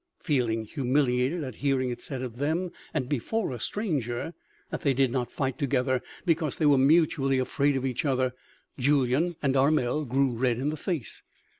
Feeling 0.23 0.65
humiliated 0.65 1.43
at 1.43 1.57
hearing 1.57 1.91
it 1.91 2.01
said 2.01 2.23
of 2.23 2.37
them, 2.37 2.71
and 2.91 3.07
before 3.07 3.51
a 3.51 3.59
stranger, 3.59 4.33
that 4.71 4.81
they 4.81 4.95
did 4.95 5.11
not 5.11 5.29
fight 5.29 5.59
together 5.59 6.01
because 6.25 6.55
they 6.55 6.65
were 6.65 6.79
mutually 6.79 7.37
afraid 7.37 7.75
of 7.75 7.85
each 7.85 8.03
other, 8.03 8.33
Julyan 8.79 9.35
and 9.43 9.55
Armel 9.55 10.05
grew 10.05 10.31
red 10.31 10.57
in 10.57 10.69
the 10.69 10.75
face. 10.75 11.21